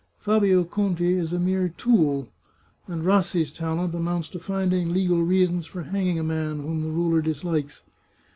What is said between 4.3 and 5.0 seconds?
finding